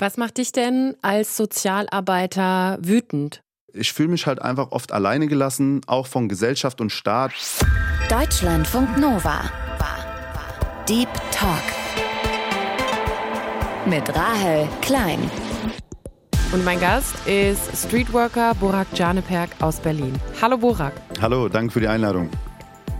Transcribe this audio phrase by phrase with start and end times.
[0.00, 3.42] Was macht dich denn als Sozialarbeiter wütend?
[3.72, 7.32] Ich fühle mich halt einfach oft alleine gelassen, auch von Gesellschaft und Staat.
[8.08, 9.40] Deutschlandfunk Nova.
[10.88, 11.62] Deep Talk.
[13.86, 15.18] Mit Rahel Klein.
[16.52, 20.14] Und mein Gast ist Streetworker Burak Janeperk aus Berlin.
[20.40, 20.92] Hallo Burak.
[21.20, 22.30] Hallo, danke für die Einladung.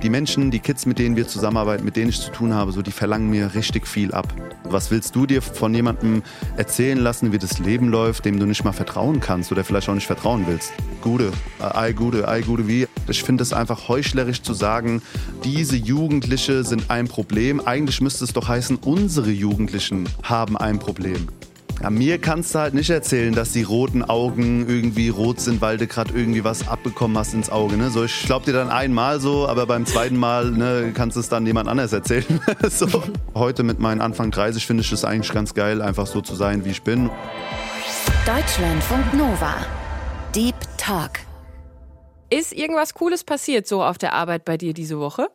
[0.02, 2.82] Die Menschen, die Kids, mit denen wir zusammenarbeiten, mit denen ich zu tun habe, so,
[2.82, 4.32] die verlangen mir richtig viel ab.
[4.62, 6.22] Was willst du dir von jemandem
[6.56, 9.94] erzählen lassen, wie das Leben läuft, dem du nicht mal vertrauen kannst oder vielleicht auch
[9.94, 10.72] nicht vertrauen willst?
[11.00, 12.86] Gute, ei gute, ei gute wie.
[13.08, 15.02] Ich finde es einfach heuchlerisch zu sagen,
[15.42, 17.60] diese Jugendliche sind ein Problem.
[17.66, 21.26] Eigentlich müsste es doch heißen, unsere Jugendlichen haben ein Problem.
[21.80, 25.76] Ja, mir kannst du halt nicht erzählen, dass die roten Augen irgendwie rot sind, weil
[25.76, 27.76] du gerade irgendwie was abbekommen hast ins Auge.
[27.76, 27.90] Ne?
[27.90, 31.28] So, ich glaub dir dann einmal so, aber beim zweiten Mal ne, kannst du es
[31.28, 32.40] dann jemand anders erzählen.
[32.68, 32.88] so.
[33.34, 36.64] Heute mit meinen Anfang 30 finde ich es eigentlich ganz geil, einfach so zu sein,
[36.64, 37.10] wie ich bin.
[38.26, 39.54] Deutschlandfunk Nova.
[40.34, 41.12] Deep Talk.
[42.28, 45.28] Ist irgendwas Cooles passiert so auf der Arbeit bei dir diese Woche?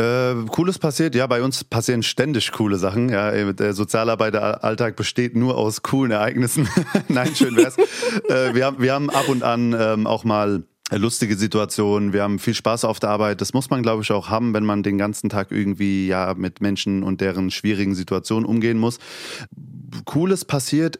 [0.00, 3.10] Äh, Cooles passiert, ja, bei uns passieren ständig coole Sachen.
[3.10, 6.68] Ja, äh, der Sozialarbeiteralltag besteht nur aus coolen Ereignissen.
[7.08, 7.76] Nein, schön wär's.
[7.76, 12.12] äh, wir, haben, wir haben ab und an ähm, auch mal lustige Situationen.
[12.14, 13.42] Wir haben viel Spaß auf der Arbeit.
[13.42, 16.62] Das muss man, glaube ich, auch haben, wenn man den ganzen Tag irgendwie ja mit
[16.62, 18.98] Menschen und deren schwierigen Situationen umgehen muss.
[20.06, 20.98] Cooles passiert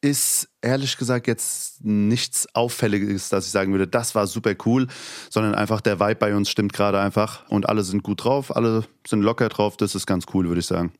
[0.00, 4.86] ist ehrlich gesagt jetzt nichts Auffälliges, dass ich sagen würde, das war super cool,
[5.28, 8.84] sondern einfach der Vibe bei uns stimmt gerade einfach und alle sind gut drauf, alle
[9.06, 10.92] sind locker drauf, das ist ganz cool, würde ich sagen.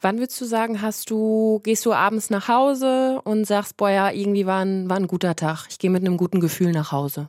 [0.00, 4.10] Wann würdest du sagen, hast du, gehst du abends nach Hause und sagst, boah ja,
[4.10, 7.28] irgendwie war ein, war ein guter Tag, ich gehe mit einem guten Gefühl nach Hause?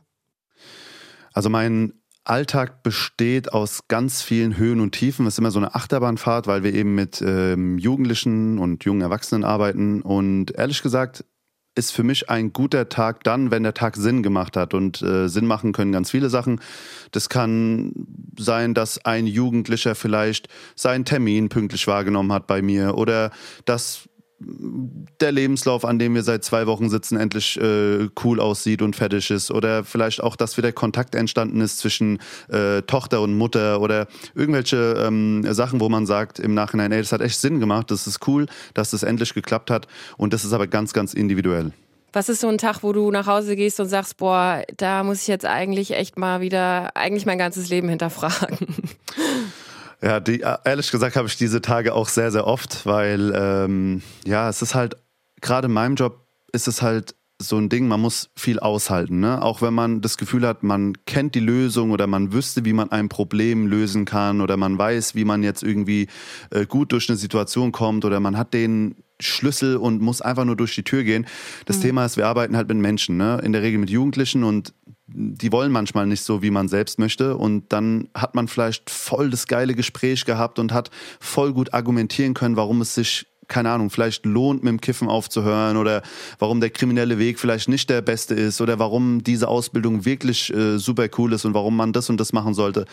[1.32, 1.94] Also mein
[2.28, 5.26] Alltag besteht aus ganz vielen Höhen und Tiefen.
[5.26, 9.44] Es ist immer so eine Achterbahnfahrt, weil wir eben mit ähm, Jugendlichen und jungen Erwachsenen
[9.44, 10.02] arbeiten.
[10.02, 11.24] Und ehrlich gesagt,
[11.78, 14.74] ist für mich ein guter Tag dann, wenn der Tag Sinn gemacht hat.
[14.74, 16.60] Und äh, Sinn machen können ganz viele Sachen.
[17.12, 17.92] Das kann
[18.38, 23.30] sein, dass ein Jugendlicher vielleicht seinen Termin pünktlich wahrgenommen hat bei mir oder
[23.64, 24.07] dass
[24.40, 29.30] der Lebenslauf, an dem wir seit zwei Wochen sitzen, endlich äh, cool aussieht und fertig
[29.30, 29.50] ist.
[29.50, 32.18] Oder vielleicht auch, dass wieder Kontakt entstanden ist zwischen
[32.48, 37.12] äh, Tochter und Mutter oder irgendwelche ähm, Sachen, wo man sagt im Nachhinein, ey, das
[37.12, 39.88] hat echt Sinn gemacht, das ist cool, dass das endlich geklappt hat.
[40.16, 41.72] Und das ist aber ganz, ganz individuell.
[42.12, 45.22] Was ist so ein Tag, wo du nach Hause gehst und sagst, boah, da muss
[45.22, 48.68] ich jetzt eigentlich echt mal wieder, eigentlich mein ganzes Leben hinterfragen?
[50.00, 54.02] Ja, die, äh, ehrlich gesagt habe ich diese Tage auch sehr, sehr oft, weil ähm,
[54.24, 54.96] ja, es ist halt,
[55.40, 59.20] gerade in meinem Job ist es halt so ein Ding, man muss viel aushalten.
[59.20, 59.42] Ne?
[59.42, 62.90] Auch wenn man das Gefühl hat, man kennt die Lösung oder man wüsste, wie man
[62.90, 66.08] ein Problem lösen kann oder man weiß, wie man jetzt irgendwie
[66.50, 70.56] äh, gut durch eine Situation kommt oder man hat den Schlüssel und muss einfach nur
[70.56, 71.26] durch die Tür gehen.
[71.66, 71.82] Das mhm.
[71.82, 73.40] Thema ist, wir arbeiten halt mit Menschen, ne?
[73.44, 74.74] in der Regel mit Jugendlichen und
[75.08, 77.36] die wollen manchmal nicht so, wie man selbst möchte.
[77.36, 82.34] Und dann hat man vielleicht voll das geile Gespräch gehabt und hat voll gut argumentieren
[82.34, 86.02] können, warum es sich keine Ahnung, vielleicht lohnt, mit dem Kiffen aufzuhören oder
[86.38, 90.78] warum der kriminelle Weg vielleicht nicht der beste ist oder warum diese Ausbildung wirklich äh,
[90.78, 92.84] super cool ist und warum man das und das machen sollte.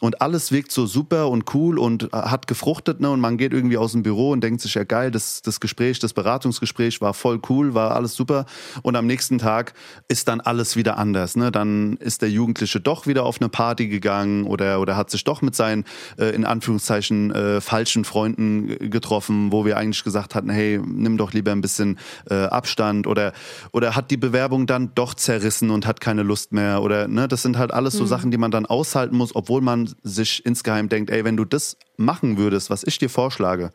[0.00, 3.10] Und alles wirkt so super und cool und äh, hat gefruchtet, ne?
[3.10, 5.98] Und man geht irgendwie aus dem Büro und denkt sich, ja geil, das, das Gespräch,
[5.98, 8.44] das Beratungsgespräch war voll cool, war alles super.
[8.82, 9.72] Und am nächsten Tag
[10.08, 11.36] ist dann alles wieder anders.
[11.36, 11.50] Ne?
[11.50, 15.40] Dann ist der Jugendliche doch wieder auf eine Party gegangen oder, oder hat sich doch
[15.40, 15.84] mit seinen,
[16.18, 21.32] äh, in Anführungszeichen, äh, falschen Freunden getroffen, wo wir eigentlich gesagt hatten, hey, nimm doch
[21.32, 21.98] lieber ein bisschen
[22.28, 23.32] äh, Abstand oder,
[23.72, 27.42] oder hat die Bewerbung dann doch zerrissen und hat keine Lust mehr oder, ne, das
[27.42, 28.08] sind halt alles so mhm.
[28.08, 31.76] Sachen, die man dann aushalten muss, obwohl man sich insgeheim denkt, ey, wenn du das
[31.96, 33.70] machen würdest, was ich dir vorschlage,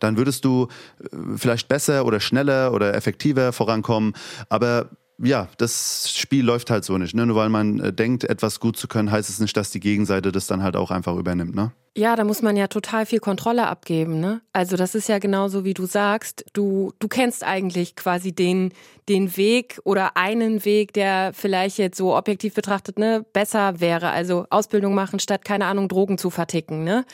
[0.00, 0.68] dann würdest du
[1.00, 4.14] äh, vielleicht besser oder schneller oder effektiver vorankommen,
[4.48, 7.14] aber ja, das Spiel läuft halt so nicht.
[7.14, 7.26] Ne?
[7.26, 10.32] Nur weil man äh, denkt, etwas gut zu können, heißt es nicht, dass die Gegenseite
[10.32, 11.54] das dann halt auch einfach übernimmt.
[11.54, 11.72] Ne?
[11.96, 14.18] Ja, da muss man ja total viel Kontrolle abgeben.
[14.18, 14.40] Ne?
[14.52, 16.44] Also das ist ja genauso, wie du sagst.
[16.54, 18.72] Du, du kennst eigentlich quasi den,
[19.08, 24.10] den Weg oder einen Weg, der vielleicht jetzt so objektiv betrachtet ne, besser wäre.
[24.10, 26.82] Also Ausbildung machen, statt, keine Ahnung, Drogen zu verticken.
[26.82, 27.04] Ne?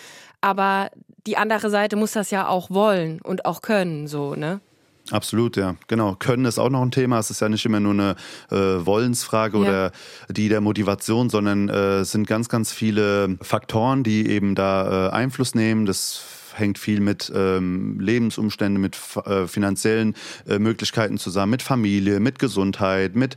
[0.40, 0.90] Aber
[1.26, 4.06] die andere Seite muss das ja auch wollen und auch können.
[4.06, 4.60] so ne?
[5.10, 6.14] Absolut, ja, genau.
[6.18, 7.18] Können ist auch noch ein Thema.
[7.18, 8.16] Es ist ja nicht immer nur eine
[8.50, 9.62] äh, Wollensfrage ja.
[9.62, 9.92] oder
[10.28, 15.10] die der Motivation, sondern äh, es sind ganz, ganz viele Faktoren, die eben da äh,
[15.10, 15.86] Einfluss nehmen.
[15.86, 16.22] Das
[16.58, 20.14] hängt viel mit ähm, Lebensumständen, mit äh, finanziellen
[20.48, 23.36] äh, Möglichkeiten zusammen, mit Familie, mit Gesundheit, mit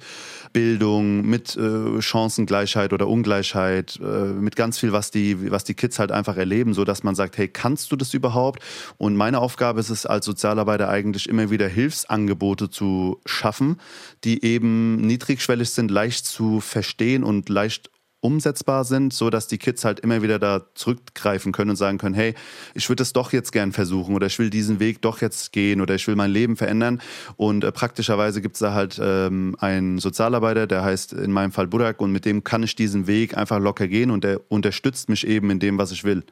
[0.54, 6.00] Bildung, mit äh, Chancengleichheit oder Ungleichheit, äh, mit ganz viel, was die, was die Kids
[6.00, 8.62] halt einfach erleben, so dass man sagt, hey, kannst du das überhaupt?
[8.98, 13.78] Und meine Aufgabe ist es als Sozialarbeiter eigentlich immer wieder Hilfsangebote zu schaffen,
[14.24, 17.90] die eben niedrigschwellig sind, leicht zu verstehen und leicht
[18.22, 22.16] umsetzbar sind, so dass die Kids halt immer wieder da zurückgreifen können und sagen können,
[22.16, 22.36] hey,
[22.74, 25.82] ich würde es doch jetzt gern versuchen oder ich will diesen Weg doch jetzt gehen
[25.82, 27.02] oder ich will mein Leben verändern.
[27.36, 31.68] Und äh, praktischerweise gibt es da halt ähm, einen Sozialarbeiter, der heißt in meinem Fall
[31.68, 35.26] Burak und mit dem kann ich diesen Weg einfach locker gehen und der unterstützt mich
[35.28, 36.24] eben in dem, was ich will.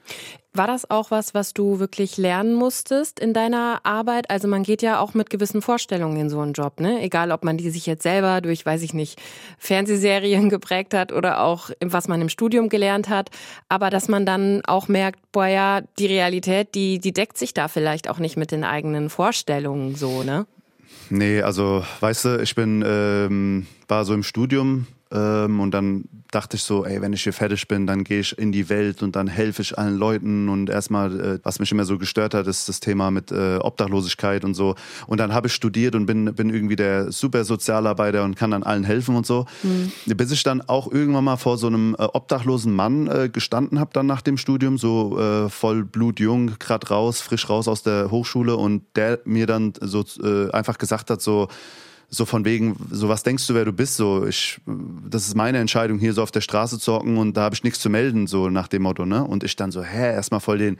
[0.51, 4.31] War das auch was, was du wirklich lernen musstest in deiner Arbeit?
[4.31, 7.01] Also man geht ja auch mit gewissen Vorstellungen in so einen Job, ne?
[7.03, 9.21] Egal, ob man die sich jetzt selber durch, weiß ich nicht,
[9.59, 13.29] Fernsehserien geprägt hat oder auch was man im Studium gelernt hat.
[13.69, 17.67] Aber dass man dann auch merkt, boah ja, die Realität, die, die deckt sich da
[17.67, 20.47] vielleicht auch nicht mit den eigenen Vorstellungen so, ne?
[21.11, 26.55] Nee, also weißt du, ich bin ähm, war so im Studium ähm, und dann dachte
[26.55, 29.15] ich so, ey, wenn ich hier fertig bin, dann gehe ich in die Welt und
[29.15, 30.49] dann helfe ich allen Leuten.
[30.49, 34.45] Und erstmal, äh, was mich immer so gestört hat, ist das Thema mit äh, Obdachlosigkeit
[34.45, 34.75] und so.
[35.07, 38.61] Und dann habe ich studiert und bin, bin irgendwie der super Sozialarbeiter und kann dann
[38.61, 39.47] allen helfen und so.
[39.63, 39.91] Mhm.
[40.05, 43.89] Bis ich dann auch irgendwann mal vor so einem äh, obdachlosen Mann äh, gestanden habe,
[43.93, 48.55] dann nach dem Studium, so äh, voll blutjung, gerade raus, frisch raus aus der Hochschule
[48.55, 51.47] und der mir dann so äh, einfach gesagt hat, so,
[52.09, 54.59] so von wegen, so was denkst du, wer du bist, so ich,
[55.07, 57.63] das ist meine Entscheidung, hier so auf der Straße zu hocken und da habe ich
[57.63, 59.23] nichts zu melden, so nach dem Motto, ne?
[59.23, 60.77] Und ich dann so, hä, erstmal voll den,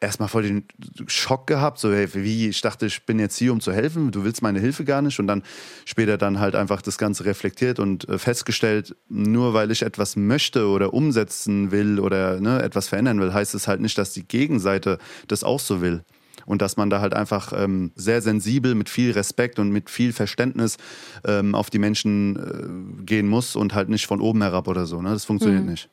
[0.00, 0.64] erstmal voll den
[1.06, 4.24] Schock gehabt, so hey, wie, ich dachte, ich bin jetzt hier, um zu helfen, du
[4.24, 5.18] willst meine Hilfe gar nicht.
[5.18, 5.42] Und dann
[5.84, 10.68] später dann halt einfach das Ganze reflektiert und äh, festgestellt, nur weil ich etwas möchte
[10.68, 14.98] oder umsetzen will oder ne, etwas verändern will, heißt es halt nicht, dass die Gegenseite
[15.28, 16.04] das auch so will
[16.46, 20.12] und dass man da halt einfach ähm, sehr sensibel mit viel Respekt und mit viel
[20.12, 20.76] Verständnis
[21.24, 25.00] ähm, auf die Menschen äh, gehen muss und halt nicht von oben herab oder so.
[25.02, 25.10] Ne?
[25.10, 25.70] Das funktioniert mhm.
[25.70, 25.88] nicht.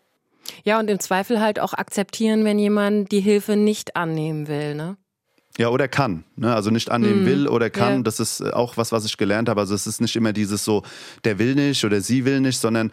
[0.63, 4.97] Ja, und im Zweifel halt auch akzeptieren, wenn jemand die Hilfe nicht annehmen will, ne?
[5.57, 6.23] Ja, oder kann.
[6.35, 6.53] Ne?
[6.53, 7.25] Also nicht annehmen mm.
[7.25, 7.95] will oder kann.
[7.97, 8.01] Ja.
[8.03, 9.59] Das ist auch was, was ich gelernt habe.
[9.59, 10.83] Also es ist nicht immer dieses so,
[11.23, 12.91] der will nicht oder sie will nicht, sondern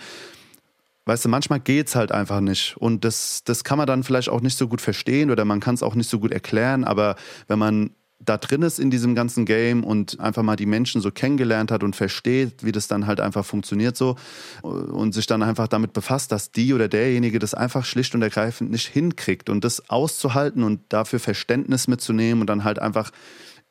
[1.07, 2.77] Weißt du, manchmal geht's halt einfach nicht.
[2.79, 5.75] Und das, das kann man dann vielleicht auch nicht so gut verstehen oder man kann
[5.75, 6.85] es auch nicht so gut erklären.
[6.85, 7.17] Aber
[7.47, 7.91] wenn man
[8.25, 11.83] da drin ist in diesem ganzen Game und einfach mal die Menschen so kennengelernt hat
[11.83, 14.17] und versteht, wie das dann halt einfach funktioniert so
[14.63, 18.71] und sich dann einfach damit befasst, dass die oder derjenige das einfach schlicht und ergreifend
[18.71, 23.11] nicht hinkriegt und das auszuhalten und dafür Verständnis mitzunehmen und dann halt einfach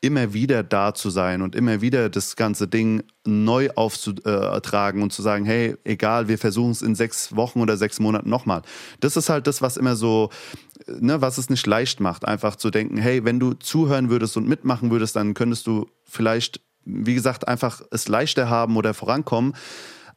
[0.00, 5.22] immer wieder da zu sein und immer wieder das ganze Ding neu aufzutragen und zu
[5.22, 8.62] sagen, hey, egal, wir versuchen es in sechs Wochen oder sechs Monaten nochmal.
[9.00, 10.28] Das ist halt das, was immer so,
[10.86, 14.46] ne, was es nicht leicht macht, einfach zu denken, hey, wenn du zuhören würdest und
[14.46, 19.54] mitmachen würdest, dann könntest du vielleicht, wie gesagt, einfach es leichter haben oder vorankommen.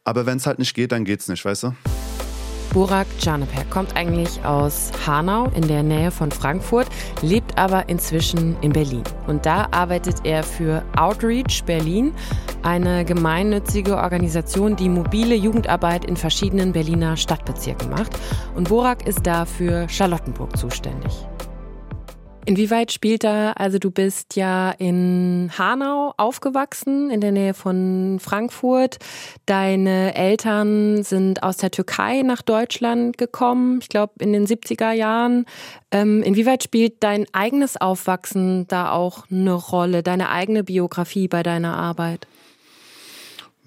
[0.03, 1.75] Aber wenn es halt nicht geht, dann geht es nicht, weißt du?
[2.73, 6.87] Burak Canepek kommt eigentlich aus Hanau in der Nähe von Frankfurt,
[7.21, 9.03] lebt aber inzwischen in Berlin.
[9.27, 12.13] Und da arbeitet er für Outreach Berlin,
[12.63, 18.11] eine gemeinnützige Organisation, die mobile Jugendarbeit in verschiedenen Berliner Stadtbezirken macht.
[18.55, 21.27] Und Burak ist da für Charlottenburg zuständig.
[22.47, 28.99] Inwieweit spielt da, also du bist ja in Hanau aufgewachsen, in der Nähe von Frankfurt.
[29.45, 35.45] Deine Eltern sind aus der Türkei nach Deutschland gekommen, ich glaube in den 70er Jahren.
[35.91, 41.75] Ähm, inwieweit spielt dein eigenes Aufwachsen da auch eine Rolle, deine eigene Biografie bei deiner
[41.75, 42.27] Arbeit?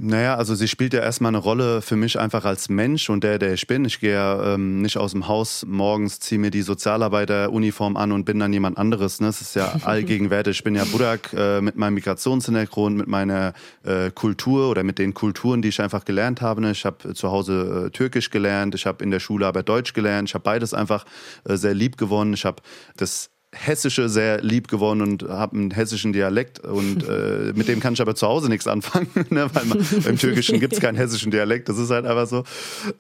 [0.03, 3.39] Naja, also sie spielt ja erstmal eine Rolle für mich einfach als Mensch und der,
[3.39, 3.85] der ich bin.
[3.85, 8.25] Ich gehe ja ähm, nicht aus dem Haus morgens, ziehe mir die Sozialarbeiteruniform an und
[8.25, 9.21] bin dann jemand anderes.
[9.21, 9.27] Ne?
[9.27, 10.57] Das ist ja allgegenwärtig.
[10.57, 13.53] Ich bin ja Budak äh, mit meinem Migrationshintergrund, mit meiner
[13.83, 16.63] äh, Kultur oder mit den Kulturen, die ich einfach gelernt habe.
[16.63, 16.71] Ne?
[16.71, 20.31] Ich habe zu Hause äh, Türkisch gelernt, ich habe in der Schule aber Deutsch gelernt.
[20.31, 21.05] Ich habe beides einfach
[21.45, 22.33] äh, sehr lieb gewonnen.
[22.33, 22.63] Ich habe
[22.97, 27.95] das Hessische sehr lieb geworden und habe einen hessischen Dialekt und äh, mit dem kann
[27.95, 29.51] ich aber zu Hause nichts anfangen, ne?
[29.53, 32.45] weil man, beim Türkischen gibt es keinen hessischen Dialekt, das ist halt einfach so.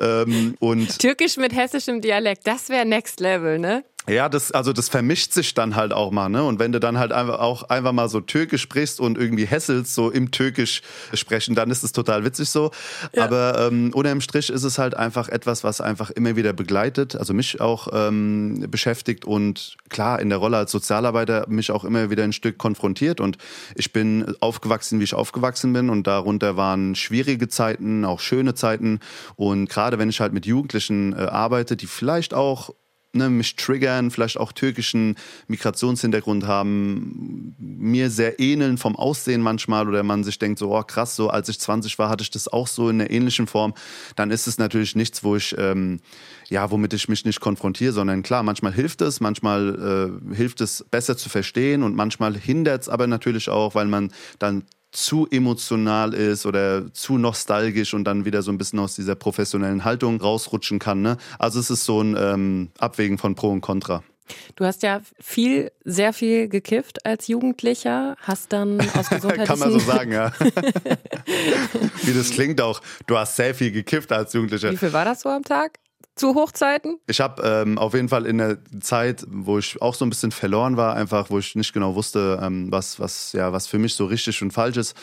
[0.00, 3.84] Ähm, und Türkisch mit hessischem Dialekt, das wäre Next Level, ne?
[4.08, 6.42] Ja, das, also das vermischt sich dann halt auch mal, ne?
[6.42, 9.94] Und wenn du dann halt einfach auch einfach mal so Türkisch sprichst und irgendwie hässelst,
[9.94, 10.80] so im Türkisch
[11.12, 12.70] sprechen, dann ist es total witzig so.
[13.12, 13.24] Ja.
[13.24, 17.34] Aber ähm, unterm Strich ist es halt einfach etwas, was einfach immer wieder begleitet, also
[17.34, 22.24] mich auch ähm, beschäftigt und klar, in der Rolle als Sozialarbeiter mich auch immer wieder
[22.24, 23.20] ein Stück konfrontiert.
[23.20, 23.36] Und
[23.74, 25.90] ich bin aufgewachsen, wie ich aufgewachsen bin.
[25.90, 29.00] Und darunter waren schwierige Zeiten, auch schöne Zeiten.
[29.36, 32.70] Und gerade wenn ich halt mit Jugendlichen äh, arbeite, die vielleicht auch
[33.12, 35.16] ne, mich triggern, vielleicht auch türkischen
[35.48, 41.16] Migrationshintergrund haben, mir sehr ähneln vom Aussehen manchmal oder man sich denkt so, oh krass,
[41.16, 43.74] so als ich 20 war, hatte ich das auch so in einer ähnlichen Form,
[44.16, 46.00] dann ist es natürlich nichts, wo ich, ähm,
[46.48, 50.84] ja, womit ich mich nicht konfrontiere, sondern klar, manchmal hilft es, manchmal äh, hilft es
[50.90, 56.14] besser zu verstehen und manchmal hindert es aber natürlich auch, weil man dann zu emotional
[56.14, 60.78] ist oder zu nostalgisch und dann wieder so ein bisschen aus dieser professionellen Haltung rausrutschen
[60.78, 61.02] kann.
[61.02, 61.16] Ne?
[61.38, 64.02] Also es ist so ein ähm, Abwägen von Pro und Contra.
[64.54, 69.44] Du hast ja viel, sehr viel gekifft als Jugendlicher, hast dann aus gesundheitlichen...
[69.46, 70.32] Kann man so sagen, ja.
[72.02, 72.80] Wie das klingt auch.
[73.08, 74.70] Du hast sehr viel gekifft als Jugendlicher.
[74.70, 75.79] Wie viel war das so am Tag?
[76.14, 76.98] Zu Hochzeiten?
[77.06, 80.32] Ich habe ähm, auf jeden Fall in der Zeit, wo ich auch so ein bisschen
[80.32, 83.94] verloren war, einfach, wo ich nicht genau wusste, ähm, was, was, ja, was für mich
[83.94, 84.96] so richtig und falsch ist,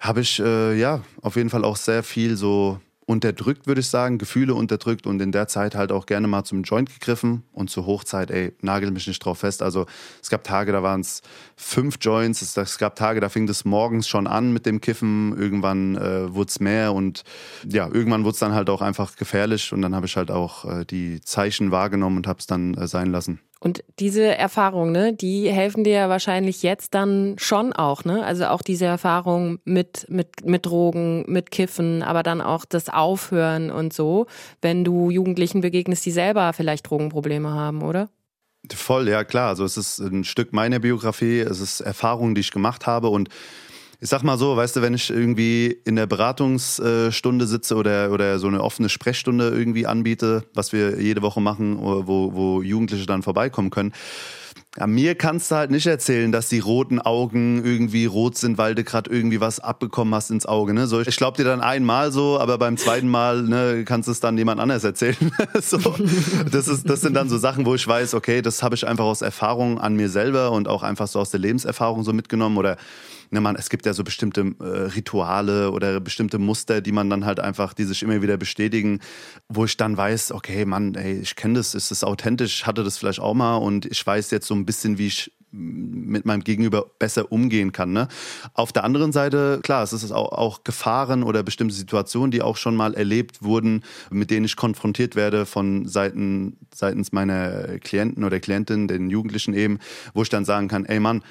[0.00, 4.18] habe ich äh, ja auf jeden Fall auch sehr viel so unterdrückt, würde ich sagen,
[4.18, 7.86] Gefühle unterdrückt und in der Zeit halt auch gerne mal zum Joint gegriffen und zur
[7.86, 9.62] Hochzeit, ey, nagel mich nicht drauf fest.
[9.62, 9.86] Also
[10.22, 11.22] es gab Tage, da waren es
[11.56, 15.34] fünf Joints, es, es, gab Tage, da fing das morgens schon an mit dem Kiffen,
[15.38, 17.24] irgendwann äh, wurde es mehr und
[17.66, 20.66] ja, irgendwann wurde es dann halt auch einfach gefährlich und dann habe ich halt auch
[20.66, 23.40] äh, die Zeichen wahrgenommen und habe es dann äh, sein lassen.
[23.60, 28.24] Und diese Erfahrungen, ne, die helfen dir ja wahrscheinlich jetzt dann schon auch, ne?
[28.24, 33.72] Also auch diese Erfahrung mit, mit, mit Drogen, mit Kiffen, aber dann auch das Aufhören
[33.72, 34.26] und so,
[34.62, 38.08] wenn du Jugendlichen begegnest, die selber vielleicht Drogenprobleme haben, oder?
[38.72, 39.48] Voll, ja klar.
[39.48, 43.28] Also es ist ein Stück meiner Biografie, es ist Erfahrungen, die ich gemacht habe und
[44.00, 48.38] ich sag mal so, weißt du, wenn ich irgendwie in der Beratungsstunde sitze oder, oder
[48.38, 53.22] so eine offene Sprechstunde irgendwie anbiete, was wir jede Woche machen, wo, wo Jugendliche dann
[53.22, 53.92] vorbeikommen können,
[54.76, 58.76] ja, mir kannst du halt nicht erzählen, dass die roten Augen irgendwie rot sind, weil
[58.76, 60.72] du gerade irgendwie was abbekommen hast ins Auge.
[60.72, 60.86] Ne?
[60.86, 64.20] So, ich glaube dir dann einmal so, aber beim zweiten Mal ne, kannst du es
[64.20, 65.32] dann jemand anders erzählen.
[65.60, 65.78] so,
[66.52, 69.06] das, ist, das sind dann so Sachen, wo ich weiß, okay, das habe ich einfach
[69.06, 72.76] aus Erfahrung an mir selber und auch einfach so aus der Lebenserfahrung so mitgenommen oder
[73.30, 77.24] ne, man, es gibt ja so bestimmte äh, Rituale oder bestimmte Muster, die man dann
[77.24, 79.00] halt einfach, die sich immer wieder bestätigen,
[79.48, 82.98] wo ich dann weiß, okay, Mann, ey, ich kenne das, ist das authentisch, hatte das
[82.98, 86.86] vielleicht auch mal und ich weiß jetzt so ein bisschen, wie ich mit meinem Gegenüber
[86.98, 87.92] besser umgehen kann.
[87.92, 88.08] Ne?
[88.52, 92.56] Auf der anderen Seite, klar, es ist auch, auch Gefahren oder bestimmte Situationen, die auch
[92.56, 98.40] schon mal erlebt wurden, mit denen ich konfrontiert werde von Seiten, seitens meiner Klienten oder
[98.40, 99.78] Klientin, den Jugendlichen eben,
[100.12, 101.22] wo ich dann sagen kann, ey Mann,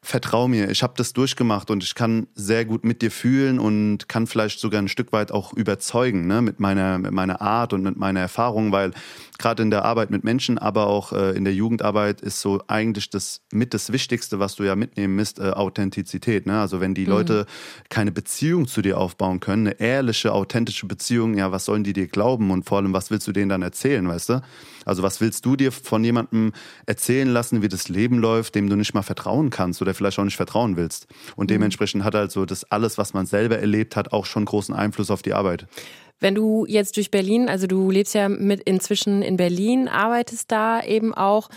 [0.00, 4.08] vertrau mir, ich habe das durchgemacht und ich kann sehr gut mit dir fühlen und
[4.08, 7.82] kann vielleicht sogar ein Stück weit auch überzeugen ne, mit, meiner, mit meiner Art und
[7.82, 8.92] mit meiner Erfahrung, weil
[9.38, 13.10] gerade in der Arbeit mit Menschen, aber auch äh, in der Jugendarbeit ist so eigentlich
[13.10, 16.46] das mit das Wichtigste, was du ja mitnehmen misst, äh, Authentizität.
[16.46, 16.60] Ne?
[16.60, 17.10] Also wenn die mhm.
[17.10, 17.46] Leute
[17.88, 22.06] keine Beziehung zu dir aufbauen können, eine ehrliche, authentische Beziehung, ja, was sollen die dir
[22.06, 24.42] glauben und vor allem, was willst du denen dann erzählen, weißt du?
[24.84, 26.52] Also was willst du dir von jemandem
[26.86, 30.24] erzählen lassen, wie das Leben läuft, dem du nicht mal vertrauen kannst oder vielleicht auch
[30.24, 31.06] nicht vertrauen willst?
[31.36, 31.54] Und mhm.
[31.54, 35.10] dementsprechend hat halt so das alles, was man selber erlebt hat, auch schon großen Einfluss
[35.10, 35.66] auf die Arbeit.
[36.20, 40.82] Wenn du jetzt durch Berlin, also du lebst ja mit inzwischen in Berlin, arbeitest da
[40.82, 41.48] eben auch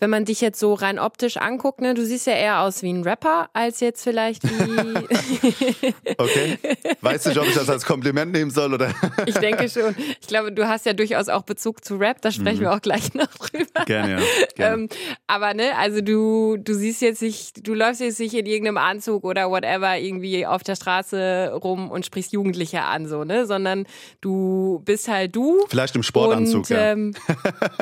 [0.00, 2.90] wenn man dich jetzt so rein optisch anguckt, ne, du siehst ja eher aus wie
[2.90, 5.94] ein Rapper als jetzt vielleicht wie.
[6.18, 6.58] okay.
[7.02, 8.90] Weißt du, ob ich das als Kompliment nehmen soll oder?
[9.26, 9.94] ich denke schon.
[10.20, 12.22] Ich glaube, du hast ja durchaus auch Bezug zu Rap.
[12.22, 12.62] Da sprechen mhm.
[12.62, 13.84] wir auch gleich noch drüber.
[13.84, 14.26] Gerne, ja.
[14.56, 14.82] Gerne.
[14.82, 14.88] Ähm,
[15.26, 19.24] aber ne, also du, du siehst jetzt nicht, du läufst jetzt nicht in irgendeinem Anzug
[19.24, 23.84] oder whatever irgendwie auf der Straße rum und sprichst Jugendliche an, so, ne, sondern
[24.22, 25.58] du bist halt du.
[25.68, 26.92] Vielleicht im Sportanzug, und, ja.
[26.92, 27.14] Ähm,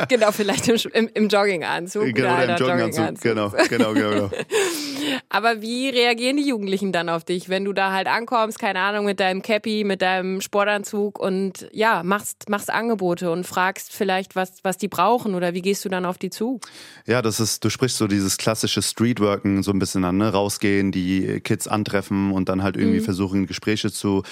[0.08, 3.20] genau, vielleicht im, im, im Jogginganzug genau, oder im Jogginganzug.
[3.20, 4.30] Genau, genau, genau, genau.
[5.28, 9.04] Aber wie reagieren die Jugendlichen dann auf dich, wenn du da halt ankommst, keine Ahnung,
[9.04, 14.52] mit deinem Cappy, mit deinem Sportanzug und ja, machst, machst Angebote und fragst vielleicht, was,
[14.62, 16.60] was die brauchen oder wie gehst du dann auf die zu?
[17.06, 20.30] Ja, das ist, du sprichst so dieses klassische Streetworken so ein bisschen an, ne?
[20.30, 23.04] Rausgehen, die Kids antreffen und dann halt irgendwie mhm.
[23.04, 24.22] versuchen, Gespräche zu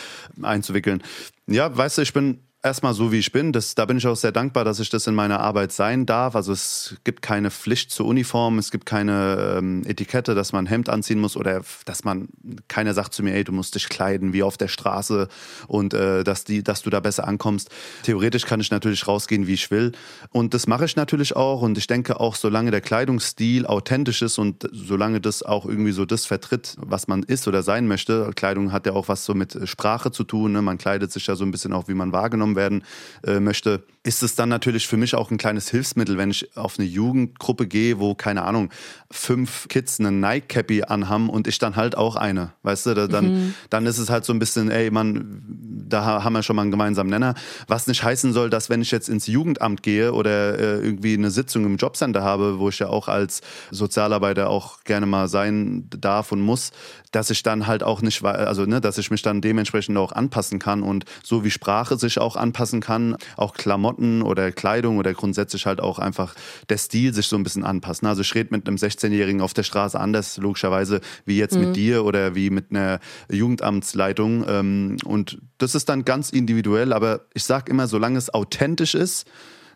[0.42, 1.02] einzuwickeln.
[1.46, 3.52] Ja, weißt du, ich bin erstmal so, wie ich bin.
[3.52, 6.36] Das, da bin ich auch sehr dankbar, dass ich das in meiner Arbeit sein darf.
[6.36, 10.68] Also es gibt keine Pflicht zur Uniform, es gibt keine ähm, Etikette, dass man ein
[10.68, 12.28] Hemd anziehen muss oder dass man,
[12.68, 15.28] keiner sagt zu mir, ey, du musst dich kleiden wie auf der Straße
[15.68, 17.70] und äh, dass, die, dass du da besser ankommst.
[18.02, 19.92] Theoretisch kann ich natürlich rausgehen, wie ich will.
[20.30, 21.62] Und das mache ich natürlich auch.
[21.62, 26.04] Und ich denke auch, solange der Kleidungsstil authentisch ist und solange das auch irgendwie so
[26.04, 29.56] das vertritt, was man ist oder sein möchte, Kleidung hat ja auch was so mit
[29.68, 30.52] Sprache zu tun.
[30.52, 30.62] Ne?
[30.62, 32.84] Man kleidet sich ja so ein bisschen auch, wie man wahrgenommen werden
[33.24, 36.78] äh, möchte, ist es dann natürlich für mich auch ein kleines Hilfsmittel, wenn ich auf
[36.78, 38.70] eine Jugendgruppe gehe, wo, keine Ahnung,
[39.10, 42.52] fünf Kids eine Nike-Cappy anhaben und ich dann halt auch eine.
[42.62, 43.54] Weißt du, da, dann, mhm.
[43.68, 45.42] dann ist es halt so ein bisschen, ey, man,
[45.88, 47.34] da haben wir schon mal einen gemeinsamen Nenner.
[47.66, 51.30] Was nicht heißen soll, dass wenn ich jetzt ins Jugendamt gehe oder äh, irgendwie eine
[51.30, 53.40] Sitzung im Jobcenter habe, wo ich ja auch als
[53.72, 56.70] Sozialarbeiter auch gerne mal sein darf und muss,
[57.16, 60.58] dass ich dann halt auch nicht, also ne, dass ich mich dann dementsprechend auch anpassen
[60.58, 65.64] kann und so wie Sprache sich auch anpassen kann, auch Klamotten oder Kleidung oder grundsätzlich
[65.64, 66.34] halt auch einfach
[66.68, 68.06] der Stil sich so ein bisschen anpassen.
[68.06, 71.60] Also ich rede mit einem 16-Jährigen auf der Straße anders, logischerweise, wie jetzt mhm.
[71.62, 74.44] mit dir oder wie mit einer Jugendamtsleitung.
[74.46, 79.26] Ähm, und das ist dann ganz individuell, aber ich sage immer, solange es authentisch ist,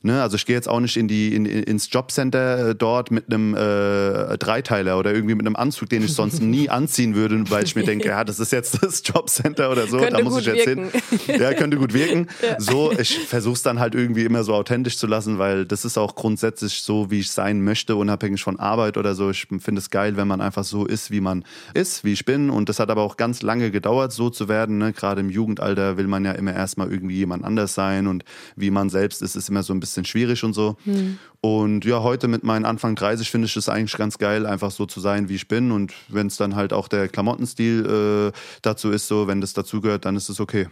[0.02, 0.22] Ne?
[0.22, 3.54] Also ich gehe jetzt auch nicht in die, in, ins Jobcenter äh, dort mit einem
[3.54, 7.76] äh, Dreiteiler oder irgendwie mit einem Anzug, den ich sonst nie anziehen würde, weil ich
[7.76, 10.66] mir denke, ja, das ist jetzt das Jobcenter oder so, könnte da muss ich jetzt
[10.66, 10.90] wirken.
[11.26, 11.40] hin.
[11.40, 12.28] Ja, könnte gut wirken.
[12.40, 12.58] Ja.
[12.58, 15.98] So, ich versuche es dann halt irgendwie immer so authentisch zu lassen, weil das ist
[15.98, 19.30] auch grundsätzlich so, wie ich sein möchte, unabhängig von Arbeit oder so.
[19.30, 22.48] Ich finde es geil, wenn man einfach so ist, wie man ist, wie ich bin.
[22.48, 24.78] Und das hat aber auch ganz lange gedauert, so zu werden.
[24.78, 24.92] Ne?
[24.94, 28.24] Gerade im Jugendalter will man ja immer erstmal irgendwie jemand anders sein und
[28.56, 30.76] wie man selbst ist, ist immer so ein bisschen bisschen schwierig und so.
[30.84, 31.18] Mhm.
[31.40, 34.86] Und ja, heute mit meinen Anfang 30 finde ich es eigentlich ganz geil, einfach so
[34.86, 35.72] zu sein, wie ich bin.
[35.72, 40.04] Und wenn es dann halt auch der Klamottenstil äh, dazu ist, so, wenn das dazugehört,
[40.04, 40.68] dann ist es okay.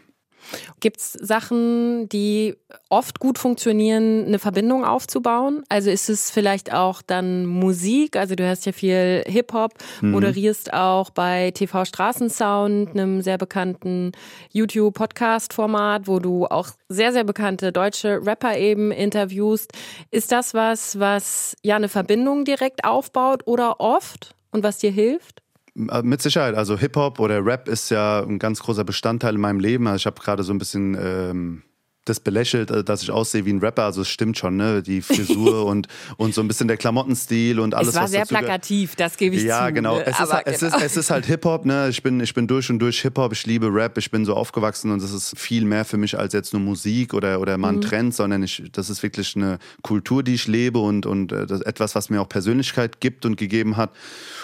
[0.81, 2.57] Gibt es Sachen, die
[2.89, 5.63] oft gut funktionieren, eine Verbindung aufzubauen?
[5.69, 8.17] Also ist es vielleicht auch dann Musik?
[8.17, 10.13] Also du hörst ja viel Hip-Hop, mhm.
[10.13, 14.13] moderierst auch bei TV Straßensound, einem sehr bekannten
[14.53, 19.73] YouTube-Podcast-Format, wo du auch sehr, sehr bekannte deutsche Rapper eben interviewst.
[20.11, 25.43] Ist das was, was ja eine Verbindung direkt aufbaut oder oft und was dir hilft?
[25.91, 26.55] Äh, mit Sicherheit.
[26.55, 29.87] Also Hip-Hop oder Rap ist ja ein ganz großer Bestandteil in meinem Leben.
[29.87, 31.63] Also ich habe gerade so ein bisschen ähm,
[32.09, 33.85] das belächelt, äh, dass ich aussehe wie ein Rapper.
[33.85, 34.83] Also es stimmt schon, ne?
[34.83, 37.91] Die Frisur und, und so ein bisschen der Klamottenstil und alles.
[37.91, 39.75] Es war was sehr plakativ, das gebe ich ja, zu.
[39.75, 39.99] Genau.
[39.99, 40.57] Es, ist, halt, genau.
[40.57, 41.89] Es, ist, es ist halt Hip-Hop, ne?
[41.89, 44.91] Ich bin, ich bin durch und durch Hip-Hop, ich liebe Rap, ich bin so aufgewachsen
[44.91, 47.77] und das ist viel mehr für mich als jetzt nur Musik oder, oder mal ein
[47.77, 47.81] mhm.
[47.83, 51.95] Trend, sondern ich, das ist wirklich eine Kultur, die ich lebe und, und äh, etwas,
[51.95, 53.91] was mir auch Persönlichkeit gibt und gegeben hat.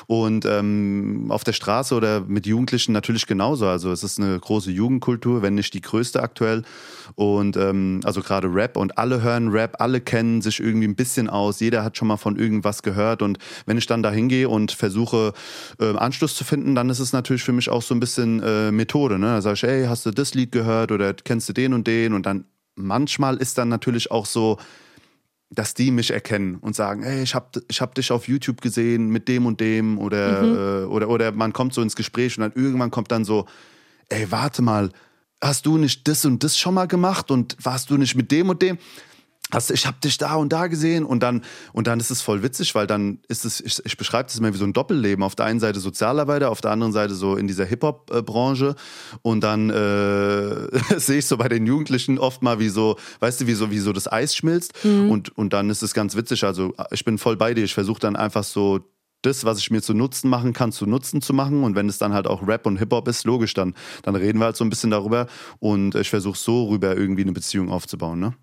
[0.06, 3.66] Und ähm, auf der Straße oder mit Jugendlichen natürlich genauso.
[3.66, 6.62] Also es ist eine große Jugendkultur, wenn nicht die größte aktuell.
[7.54, 11.28] Und ähm, also gerade Rap und alle hören Rap, alle kennen sich irgendwie ein bisschen
[11.28, 13.22] aus, jeder hat schon mal von irgendwas gehört.
[13.22, 15.32] Und wenn ich dann da hingehe und versuche,
[15.80, 18.70] äh, Anschluss zu finden, dann ist es natürlich für mich auch so ein bisschen äh,
[18.70, 19.18] Methode.
[19.18, 19.26] Ne?
[19.26, 22.12] Da sage ich, ey, hast du das Lied gehört oder kennst du den und den?
[22.12, 24.58] Und dann manchmal ist dann natürlich auch so,
[25.50, 29.08] dass die mich erkennen und sagen, hey, ich habe ich hab dich auf YouTube gesehen
[29.08, 30.54] mit dem und dem oder, mhm.
[30.54, 33.46] äh, oder, oder man kommt so ins Gespräch und dann irgendwann kommt dann so,
[34.08, 34.90] ey, warte mal,
[35.42, 38.48] hast du nicht das und das schon mal gemacht und warst du nicht mit dem
[38.48, 38.78] und dem?
[39.52, 41.42] Hast, ich habe dich da und da gesehen und dann
[41.74, 44.52] und dann ist es voll witzig, weil dann ist es ich, ich beschreibe das immer
[44.52, 45.22] wie so ein Doppelleben.
[45.22, 48.74] Auf der einen Seite Sozialarbeiter, auf der anderen Seite so in dieser Hip Hop Branche
[49.20, 50.68] und dann äh,
[50.98, 53.78] sehe ich so bei den Jugendlichen oft mal wie so, weißt du, wie so wie
[53.78, 55.10] so das Eis schmilzt mhm.
[55.10, 56.42] und und dann ist es ganz witzig.
[56.44, 57.64] Also ich bin voll bei dir.
[57.64, 58.80] Ich versuche dann einfach so
[59.24, 61.64] das, was ich mir zu Nutzen machen kann, zu Nutzen zu machen.
[61.64, 64.46] Und wenn es dann halt auch Rap und Hip-Hop ist, logisch, dann, dann reden wir
[64.46, 65.26] halt so ein bisschen darüber.
[65.58, 68.34] Und ich versuche so rüber irgendwie eine Beziehung aufzubauen, ne?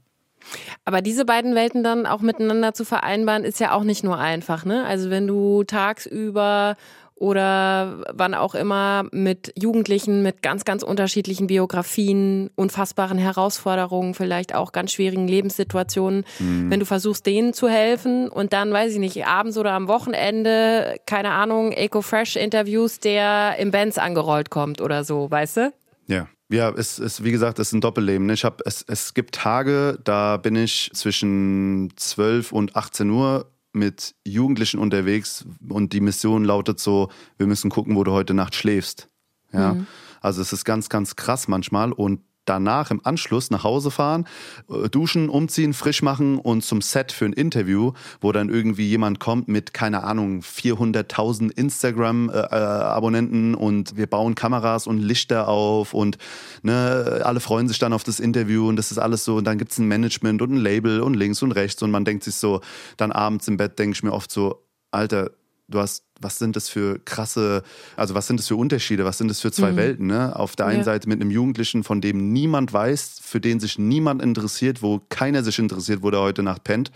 [0.86, 4.66] Aber diese beiden Welten dann auch miteinander zu vereinbaren, ist ja auch nicht nur einfach,
[4.66, 4.86] ne?
[4.86, 6.76] Also wenn du tagsüber
[7.22, 14.72] oder wann auch immer mit Jugendlichen mit ganz, ganz unterschiedlichen Biografien, unfassbaren Herausforderungen, vielleicht auch
[14.72, 16.26] ganz schwierigen Lebenssituationen.
[16.40, 16.72] Mhm.
[16.72, 20.96] Wenn du versuchst, denen zu helfen und dann, weiß ich nicht, abends oder am Wochenende,
[21.06, 25.74] keine Ahnung, Eco-Fresh-Interviews, der im Benz angerollt kommt oder so, weißt du?
[26.08, 26.28] Ja.
[26.52, 28.30] Ja, es ist, wie gesagt, es ist ein Doppelleben.
[28.30, 34.16] Ich hab, es, es gibt Tage, da bin ich zwischen 12 und 18 Uhr mit
[34.26, 39.10] Jugendlichen unterwegs und die Mission lautet so, wir müssen gucken, wo du heute Nacht schläfst.
[39.54, 39.74] Ja.
[39.74, 39.88] Mhm.
[40.22, 42.22] Also es ist ganz, ganz krass manchmal und
[42.52, 44.28] danach im Anschluss nach Hause fahren,
[44.70, 49.20] äh, duschen, umziehen, frisch machen und zum Set für ein Interview, wo dann irgendwie jemand
[49.20, 56.18] kommt mit, keine Ahnung, 400.000 Instagram-Abonnenten äh, und wir bauen Kameras und Lichter auf und
[56.62, 59.38] ne, alle freuen sich dann auf das Interview und das ist alles so.
[59.38, 62.04] Und dann gibt es ein Management und ein Label und links und rechts und man
[62.04, 62.60] denkt sich so,
[62.98, 65.32] dann abends im Bett denke ich mir oft so, Alter,
[65.72, 67.64] du hast, was sind das für krasse,
[67.96, 69.78] also was sind das für Unterschiede, was sind das für zwei mhm.
[69.78, 70.36] Welten, ne?
[70.36, 70.84] Auf der einen ja.
[70.84, 75.44] Seite mit einem Jugendlichen, von dem niemand weiß, für den sich niemand interessiert, wo keiner
[75.44, 76.92] sich interessiert, wo der heute Nacht pennt.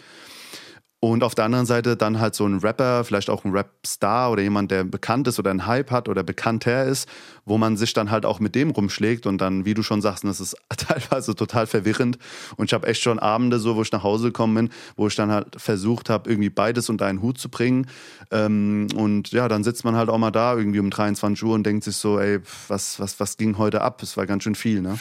[1.06, 4.42] Und auf der anderen Seite dann halt so ein Rapper, vielleicht auch ein Rap-Star oder
[4.42, 7.08] jemand, der bekannt ist oder einen Hype hat oder bekannter ist,
[7.46, 10.24] wo man sich dann halt auch mit dem rumschlägt und dann, wie du schon sagst,
[10.24, 12.18] das ist teilweise total verwirrend.
[12.56, 15.14] Und ich habe echt schon Abende so, wo ich nach Hause gekommen bin, wo ich
[15.14, 17.86] dann halt versucht habe, irgendwie beides unter einen Hut zu bringen.
[18.32, 21.68] Ähm, und ja, dann sitzt man halt auch mal da irgendwie um 23 Uhr und
[21.68, 24.02] denkt sich so, ey, was, was, was ging heute ab?
[24.02, 24.98] Es war ganz schön viel, ne?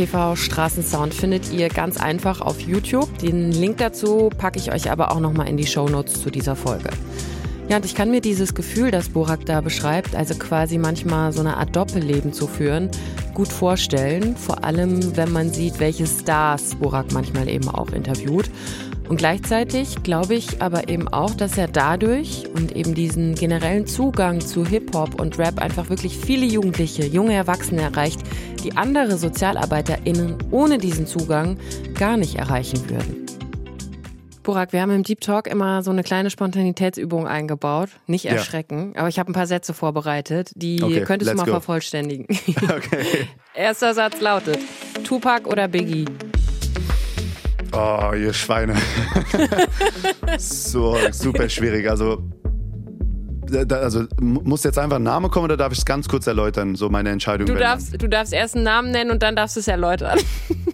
[0.00, 3.18] TV Straßensound findet ihr ganz einfach auf YouTube.
[3.18, 6.56] Den Link dazu packe ich euch aber auch nochmal in die Show Notes zu dieser
[6.56, 6.88] Folge.
[7.68, 11.40] Ja, und ich kann mir dieses Gefühl, das Borak da beschreibt, also quasi manchmal so
[11.40, 12.88] eine Art Doppelleben zu führen,
[13.34, 14.36] gut vorstellen.
[14.36, 18.50] Vor allem, wenn man sieht, welche Stars Borak manchmal eben auch interviewt.
[19.10, 24.40] Und gleichzeitig glaube ich aber eben auch, dass er dadurch und eben diesen generellen Zugang
[24.40, 28.20] zu Hip-Hop und Rap einfach wirklich viele Jugendliche, junge Erwachsene erreicht,
[28.62, 31.58] die andere SozialarbeiterInnen ohne diesen Zugang
[31.98, 33.26] gar nicht erreichen würden.
[34.44, 37.88] Burak, wir haben im Deep Talk immer so eine kleine Spontanitätsübung eingebaut.
[38.06, 39.00] Nicht erschrecken, ja.
[39.00, 41.50] aber ich habe ein paar Sätze vorbereitet, die okay, könntest du mal go.
[41.50, 42.26] vervollständigen.
[42.62, 43.26] Okay.
[43.54, 44.60] Erster Satz lautet:
[45.02, 46.04] Tupac oder Biggie?
[47.72, 48.74] Oh, ihr Schweine.
[50.38, 51.88] so super schwierig.
[51.88, 52.22] Also,
[53.70, 56.88] also muss jetzt einfach ein Name kommen oder darf ich es ganz kurz erläutern, so
[56.88, 57.46] meine Entscheidung?
[57.46, 60.18] Du darfst, du darfst erst einen Namen nennen und dann darfst du es erläutern.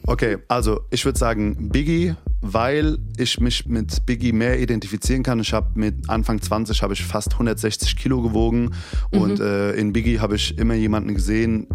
[0.08, 5.40] Okay, also ich würde sagen Biggie, weil ich mich mit Biggie mehr identifizieren kann.
[5.40, 8.70] Ich habe mit Anfang 20 habe ich fast 160 Kilo gewogen
[9.10, 9.20] mhm.
[9.20, 11.66] und äh, in Biggie habe ich immer jemanden gesehen,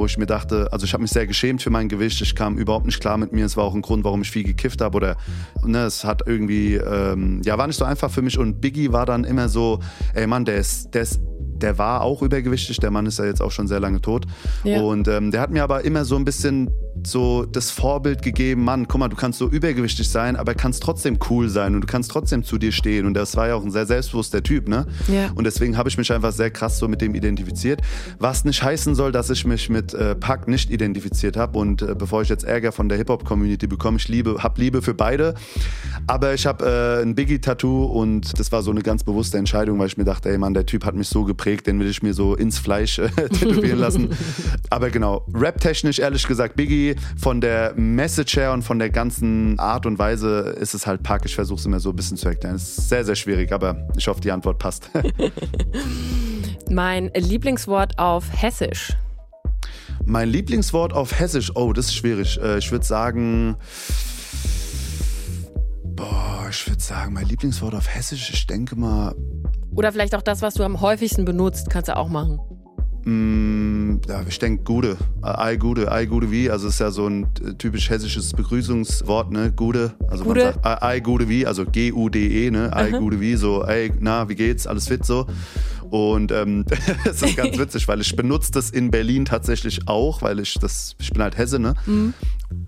[0.00, 2.58] wo ich mir dachte, also ich habe mich sehr geschämt für mein Gewicht, ich kam
[2.58, 4.96] überhaupt nicht klar mit mir, es war auch ein Grund, warum ich viel gekifft habe
[4.96, 5.16] oder
[5.64, 9.06] ne, es hat irgendwie, ähm, ja, war nicht so einfach für mich und Biggie war
[9.06, 9.80] dann immer so,
[10.14, 11.20] ey Mann, der ist, der ist
[11.60, 14.24] der war auch übergewichtig, der Mann ist ja jetzt auch schon sehr lange tot.
[14.64, 14.80] Ja.
[14.80, 16.70] Und ähm, der hat mir aber immer so ein bisschen
[17.04, 21.18] so das Vorbild gegeben, Mann, guck mal, du kannst so übergewichtig sein, aber kannst trotzdem
[21.28, 23.06] cool sein und du kannst trotzdem zu dir stehen.
[23.06, 24.86] Und das war ja auch ein sehr selbstbewusster Typ, ne?
[25.08, 25.30] Ja.
[25.34, 27.80] Und deswegen habe ich mich einfach sehr krass so mit dem identifiziert.
[28.18, 31.58] Was nicht heißen soll, dass ich mich mit äh, Pack nicht identifiziert habe.
[31.58, 34.94] Und äh, bevor ich jetzt Ärger von der Hip-Hop-Community bekomme, ich liebe, habe Liebe für
[34.94, 35.34] beide.
[36.06, 39.86] Aber ich habe äh, ein Biggie-Tattoo und das war so eine ganz bewusste Entscheidung, weil
[39.86, 42.14] ich mir dachte, ey Mann, der Typ hat mich so geprägt, den will ich mir
[42.14, 44.10] so ins Fleisch äh, tätowieren lassen.
[44.70, 46.79] Aber genau, rap-technisch ehrlich gesagt Biggie,
[47.16, 51.22] von der Message her und von der ganzen Art und Weise ist es halt Pack.
[51.24, 52.56] Ich versuche es immer so ein bisschen zu erklären.
[52.56, 54.90] Es ist sehr, sehr schwierig, aber ich hoffe, die Antwort passt.
[56.70, 58.96] mein Lieblingswort auf Hessisch.
[60.04, 62.38] Mein Lieblingswort auf Hessisch, oh, das ist schwierig.
[62.42, 63.56] Äh, ich würde sagen,
[65.84, 69.14] boah, ich würde sagen, mein Lieblingswort auf Hessisch, ich denke mal.
[69.74, 72.40] Oder vielleicht auch das, was du am häufigsten benutzt, kannst du auch machen.
[73.04, 74.96] Mm, ja, ich denke Gude.
[75.22, 76.50] Ei Gude, Ei Gude wie.
[76.50, 79.52] Also ist ja so ein typisch hessisches Begrüßungswort, ne?
[79.54, 79.92] Gude.
[80.08, 80.44] Also Gude.
[80.44, 82.74] man sagt Ei Gude wie, also G-U-D-E, ne?
[82.74, 84.66] Ei Gude wie, so, ey, na, wie geht's?
[84.66, 85.26] Alles fit so?
[85.90, 86.64] Und ähm,
[87.04, 90.94] das ist ganz witzig, weil ich benutze das in Berlin tatsächlich auch, weil ich das,
[90.98, 91.74] ich bin halt Hesse, ne?
[91.86, 92.14] Mhm.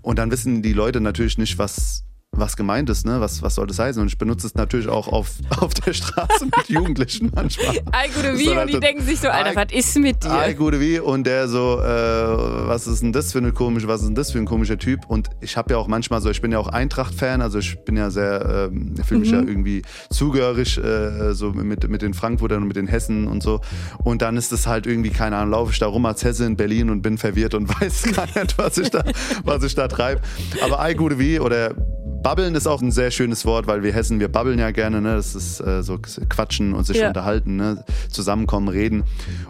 [0.01, 2.03] Und dann wissen die Leute natürlich nicht, was
[2.35, 3.21] was gemeint ist, ne?
[3.21, 4.01] Was, was soll das heißen?
[4.01, 7.77] Und ich benutze es natürlich auch auf, auf der Straße mit Jugendlichen manchmal.
[7.91, 10.31] Ei, gute wie, und die denken sich so, Alter, was ist mit dir?
[10.31, 14.01] Ei, gute wie, und der so, äh, was ist denn das für eine komische, was
[14.01, 15.01] ist denn das für ein komischer Typ?
[15.07, 17.95] Und ich habe ja auch manchmal so, ich bin ja auch Eintracht-Fan, also ich bin
[17.95, 19.39] ja sehr, äh, fühle mich mhm.
[19.39, 23.61] ja irgendwie zugehörig, äh, so mit, mit den Frankfurtern und mit den Hessen und so.
[24.03, 26.57] Und dann ist es halt irgendwie, keine Ahnung, laufe ich da rum als Hesse in
[26.57, 29.03] Berlin und bin verwirrt und weiß gar nicht, was ich da,
[29.43, 30.21] was ich da treibe.
[30.63, 31.75] Aber Ei, gute wie, oder
[32.23, 35.15] Babbeln ist auch ein sehr schönes Wort, weil wir Hessen, wir babbeln ja gerne, ne?
[35.15, 37.09] Das ist äh, so quatschen und sich ja.
[37.09, 37.83] unterhalten, ne?
[38.09, 39.03] Zusammenkommen, reden.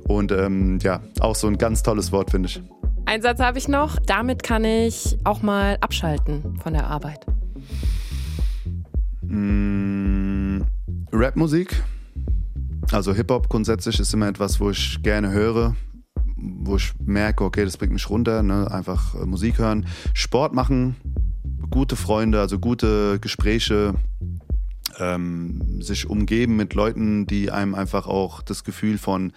[0.08, 2.62] Und ähm, ja, auch so ein ganz tolles Wort, finde ich.
[3.06, 4.00] Ein Satz habe ich noch.
[4.00, 7.28] Damit kann ich auch mal abschalten von der Arbeit.
[9.22, 10.62] Mm,
[11.12, 11.84] Rapmusik.
[12.92, 15.76] Also Hip-Hop grundsätzlich ist immer etwas, wo ich gerne höre,
[16.38, 18.70] wo ich merke, okay, das bringt mich runter, ne?
[18.72, 19.86] einfach äh, Musik hören.
[20.16, 20.96] Sport machen
[21.74, 23.96] gute Freunde, also gute Gespräche,
[25.00, 29.34] ähm, sich umgeben mit Leuten, die einem einfach auch das Gefühl von,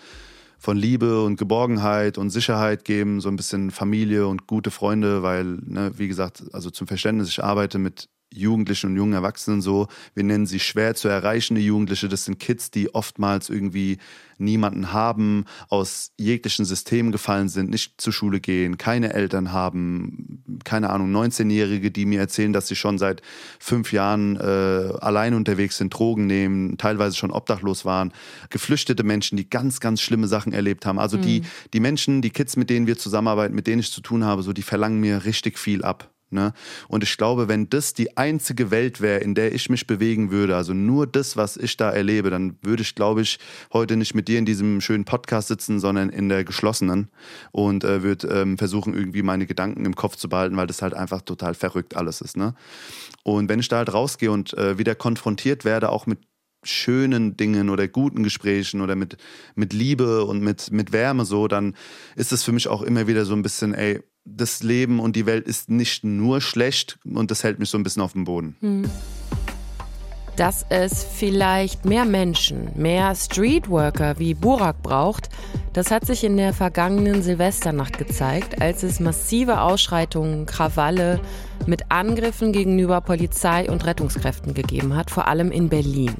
[0.58, 5.44] von Liebe und Geborgenheit und Sicherheit geben, so ein bisschen Familie und gute Freunde, weil,
[5.64, 10.24] ne, wie gesagt, also zum Verständnis, ich arbeite mit Jugendlichen und jungen Erwachsenen so, wir
[10.24, 13.98] nennen sie schwer zu erreichende Jugendliche, das sind Kids, die oftmals irgendwie
[14.38, 20.90] niemanden haben, aus jeglichen Systemen gefallen sind, nicht zur Schule gehen, keine Eltern haben, keine
[20.90, 23.22] Ahnung, 19-Jährige, die mir erzählen, dass sie schon seit
[23.58, 28.12] fünf Jahren äh, allein unterwegs sind, Drogen nehmen, teilweise schon obdachlos waren,
[28.50, 30.98] geflüchtete Menschen, die ganz, ganz schlimme Sachen erlebt haben.
[30.98, 31.22] Also mhm.
[31.22, 34.42] die, die Menschen, die Kids, mit denen wir zusammenarbeiten, mit denen ich zu tun habe,
[34.42, 36.52] so die verlangen mir richtig viel ab Ne?
[36.88, 40.56] Und ich glaube, wenn das die einzige Welt wäre, in der ich mich bewegen würde,
[40.56, 43.38] also nur das, was ich da erlebe, dann würde ich, glaube ich,
[43.72, 47.08] heute nicht mit dir in diesem schönen Podcast sitzen, sondern in der geschlossenen
[47.52, 50.94] und äh, würde ähm, versuchen, irgendwie meine Gedanken im Kopf zu behalten, weil das halt
[50.94, 52.36] einfach total verrückt alles ist.
[52.36, 52.54] Ne?
[53.22, 56.18] Und wenn ich da halt rausgehe und äh, wieder konfrontiert werde, auch mit
[56.64, 59.16] schönen Dingen oder guten Gesprächen oder mit,
[59.54, 61.76] mit Liebe und mit, mit Wärme so, dann
[62.16, 65.24] ist es für mich auch immer wieder so ein bisschen, ey, das Leben und die
[65.24, 68.56] Welt ist nicht nur schlecht und das hält mich so ein bisschen auf dem Boden.
[68.60, 68.90] Hm.
[70.36, 75.30] Dass es vielleicht mehr Menschen, mehr Streetworker wie Burak braucht,
[75.72, 81.20] das hat sich in der vergangenen Silvesternacht gezeigt, als es massive Ausschreitungen, Krawalle
[81.66, 86.14] mit Angriffen gegenüber Polizei und Rettungskräften gegeben hat, vor allem in Berlin.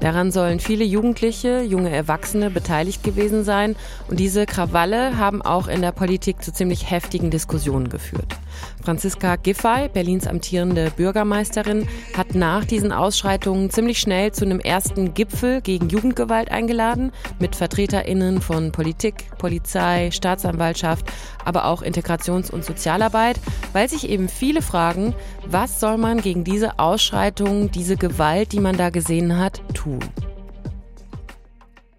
[0.00, 3.76] Daran sollen viele Jugendliche, junge Erwachsene beteiligt gewesen sein
[4.08, 8.36] und diese Krawalle haben auch in der Politik zu ziemlich heftigen Diskussionen geführt.
[8.82, 15.60] Franziska Giffey, Berlins amtierende Bürgermeisterin, hat nach diesen Ausschreitungen ziemlich schnell zu einem ersten Gipfel
[15.60, 21.06] gegen Jugendgewalt eingeladen mit Vertreterinnen von Politik, Polizei, Staatsanwaltschaft,
[21.44, 23.40] aber auch Integrations- und Sozialarbeit,
[23.72, 24.75] weil sich eben viele fragen,
[25.46, 30.00] was soll man gegen diese Ausschreitungen, diese Gewalt, die man da gesehen hat, tun?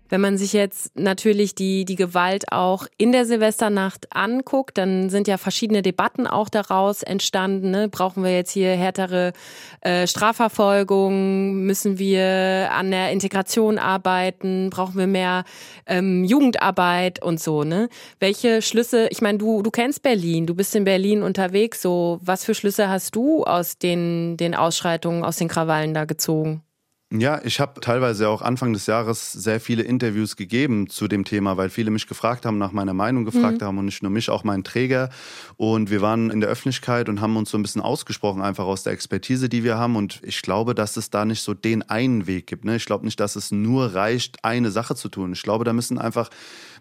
[0.10, 5.28] Wenn man sich jetzt natürlich die, die Gewalt auch in der Silvesternacht anguckt, dann sind
[5.28, 7.72] ja verschiedene Debatten auch daraus entstanden.
[7.72, 7.90] Ne?
[7.90, 9.34] Brauchen wir jetzt hier härtere
[9.82, 11.66] äh, Strafverfolgung?
[11.66, 14.70] Müssen wir an der Integration arbeiten?
[14.70, 15.44] Brauchen wir mehr
[15.86, 17.64] ähm, Jugendarbeit und so?
[17.64, 17.90] Ne?
[18.20, 21.82] Welche Schlüsse, ich meine, du, du kennst Berlin, du bist in Berlin unterwegs.
[21.82, 26.64] So, was für Schlüsse hast du aus den, den Ausschreitungen, aus den Krawallen da gezogen?
[27.10, 31.56] Ja, ich habe teilweise auch Anfang des Jahres sehr viele Interviews gegeben zu dem Thema,
[31.56, 33.66] weil viele mich gefragt haben, nach meiner Meinung gefragt mhm.
[33.66, 35.10] haben und nicht nur mich, auch meinen Träger.
[35.56, 38.84] Und wir waren in der Öffentlichkeit und haben uns so ein bisschen ausgesprochen, einfach aus
[38.84, 39.96] der Expertise, die wir haben.
[39.96, 42.66] Und ich glaube, dass es da nicht so den einen Weg gibt.
[42.66, 42.76] Ne?
[42.76, 45.32] Ich glaube nicht, dass es nur reicht, eine Sache zu tun.
[45.32, 46.30] Ich glaube, da müssen einfach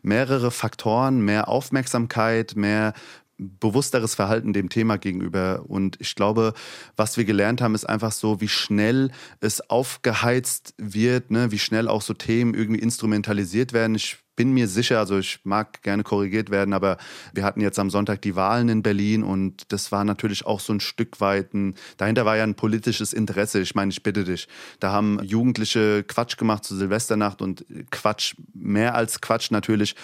[0.02, 2.94] mehrere Faktoren, mehr Aufmerksamkeit, mehr
[3.38, 5.64] bewussteres Verhalten dem Thema gegenüber.
[5.66, 6.54] Und ich glaube,
[6.96, 11.50] was wir gelernt haben, ist einfach so, wie schnell es aufgeheizt wird, ne?
[11.50, 13.94] wie schnell auch so Themen irgendwie instrumentalisiert werden.
[13.94, 16.98] Ich bin mir sicher, also ich mag gerne korrigiert werden, aber
[17.32, 20.74] wir hatten jetzt am Sonntag die Wahlen in Berlin und das war natürlich auch so
[20.74, 23.60] ein Stück weit ein, dahinter war ja ein politisches Interesse.
[23.60, 24.46] Ich meine, ich bitte dich.
[24.78, 29.96] Da haben Jugendliche Quatsch gemacht zur Silvesternacht und Quatsch, mehr als Quatsch natürlich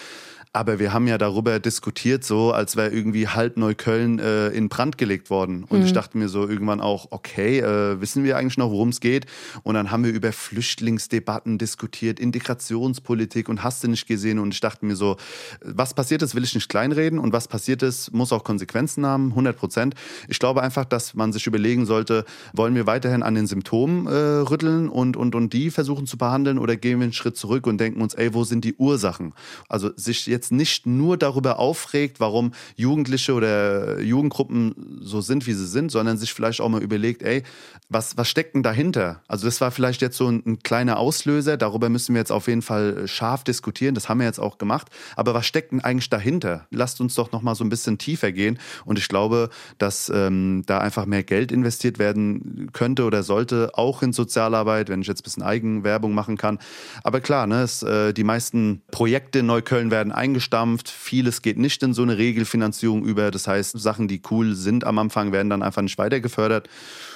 [0.55, 4.99] aber wir haben ja darüber diskutiert, so als wäre irgendwie halb Neukölln äh, in Brand
[4.99, 5.65] gelegt worden.
[5.65, 5.87] Und mhm.
[5.87, 9.25] ich dachte mir so irgendwann auch, okay, äh, wissen wir eigentlich noch, worum es geht?
[9.63, 14.39] Und dann haben wir über Flüchtlingsdebatten diskutiert, Integrationspolitik und hast du nicht gesehen.
[14.39, 15.17] Und ich dachte mir so,
[15.63, 17.19] was passiert ist, will ich nicht kleinreden.
[17.19, 19.95] Und was passiert ist, muss auch Konsequenzen haben, 100 Prozent.
[20.29, 24.11] Ich glaube einfach, dass man sich überlegen sollte, wollen wir weiterhin an den Symptomen äh,
[24.11, 27.79] rütteln und, und, und die versuchen zu behandeln oder gehen wir einen Schritt zurück und
[27.79, 29.33] denken uns, ey, wo sind die Ursachen?
[29.71, 35.53] Also sich jetzt jetzt nicht nur darüber aufregt, warum Jugendliche oder Jugendgruppen so sind, wie
[35.53, 37.45] sie sind, sondern sich vielleicht auch mal überlegt, ey,
[37.89, 39.23] was, was steckt denn dahinter?
[39.29, 42.49] Also das war vielleicht jetzt so ein, ein kleiner Auslöser, darüber müssen wir jetzt auf
[42.49, 46.11] jeden Fall scharf diskutieren, das haben wir jetzt auch gemacht, aber was steckt denn eigentlich
[46.11, 46.67] dahinter?
[46.71, 50.65] Lasst uns doch noch mal so ein bisschen tiefer gehen und ich glaube, dass ähm,
[50.67, 55.21] da einfach mehr Geld investiert werden könnte oder sollte, auch in Sozialarbeit, wenn ich jetzt
[55.21, 56.59] ein bisschen Eigenwerbung machen kann.
[57.05, 60.89] Aber klar, ne, es, äh, die meisten Projekte in Neukölln werden eingestellt eingestampft.
[60.89, 63.31] Vieles geht nicht in so eine Regelfinanzierung über.
[63.31, 66.69] Das heißt, Sachen, die cool sind am Anfang, werden dann einfach nicht weiter gefördert.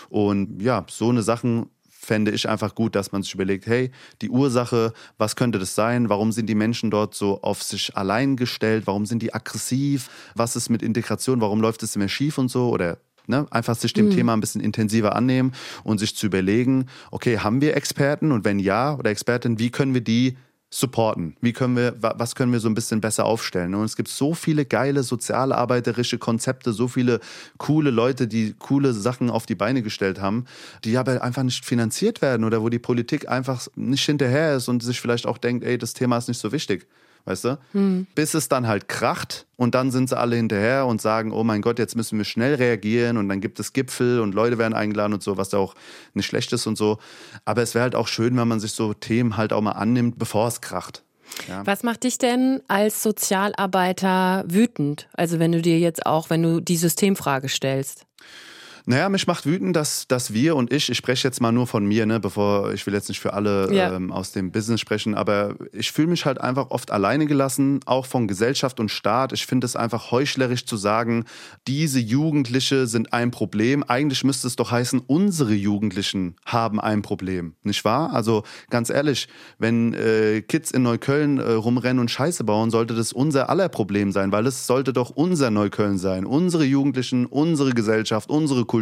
[0.09, 3.91] Und ja, so eine Sachen fände ich einfach gut, dass man sich überlegt, hey,
[4.23, 6.09] die Ursache, was könnte das sein?
[6.09, 8.87] Warum sind die Menschen dort so auf sich allein gestellt?
[8.87, 10.09] Warum sind die aggressiv?
[10.35, 11.41] Was ist mit Integration?
[11.41, 12.69] Warum läuft es immer schief und so?
[12.69, 12.99] Oder
[13.29, 13.45] Ne?
[13.51, 14.11] Einfach sich dem mhm.
[14.13, 15.51] Thema ein bisschen intensiver annehmen
[15.83, 19.95] und sich zu überlegen, okay, haben wir Experten und wenn ja oder Expertin, wie können
[19.95, 20.37] wir die
[20.71, 21.37] supporten?
[21.41, 23.75] Wie können wir, was können wir so ein bisschen besser aufstellen?
[23.75, 27.21] Und es gibt so viele geile sozialarbeiterische Konzepte, so viele
[27.59, 30.45] coole Leute, die coole Sachen auf die Beine gestellt haben,
[30.85, 34.83] die aber einfach nicht finanziert werden oder wo die Politik einfach nicht hinterher ist und
[34.83, 36.87] sich vielleicht auch denkt, ey, das Thema ist nicht so wichtig
[37.27, 37.59] weißt du?
[37.73, 38.07] Hm.
[38.15, 41.61] Bis es dann halt kracht und dann sind sie alle hinterher und sagen, oh mein
[41.61, 45.13] Gott, jetzt müssen wir schnell reagieren und dann gibt es Gipfel und Leute werden eingeladen
[45.13, 45.75] und so, was ja auch
[46.15, 46.99] nicht schlecht ist und so.
[47.45, 50.19] Aber es wäre halt auch schön, wenn man sich so Themen halt auch mal annimmt,
[50.19, 51.03] bevor es kracht.
[51.49, 51.67] Ja.
[51.67, 55.09] Was macht dich denn als Sozialarbeiter wütend?
[55.13, 58.07] Also wenn du dir jetzt auch, wenn du die Systemfrage stellst?
[58.89, 61.85] Naja, mich macht wütend, dass, dass wir und ich, ich spreche jetzt mal nur von
[61.85, 63.93] mir, ne, bevor ich will jetzt nicht für alle Ja.
[63.97, 68.07] ähm, aus dem Business sprechen, aber ich fühle mich halt einfach oft alleine gelassen, auch
[68.07, 69.33] von Gesellschaft und Staat.
[69.33, 71.25] Ich finde es einfach heuchlerisch zu sagen,
[71.67, 73.83] diese Jugendliche sind ein Problem.
[73.83, 78.13] Eigentlich müsste es doch heißen, unsere Jugendlichen haben ein Problem, nicht wahr?
[78.15, 79.27] Also ganz ehrlich,
[79.59, 84.13] wenn äh, Kids in Neukölln äh, rumrennen und Scheiße bauen, sollte das unser aller Problem
[84.13, 86.25] sein, weil es sollte doch unser Neukölln sein.
[86.25, 88.76] Unsere Jugendlichen, unsere Gesellschaft, unsere Kultur,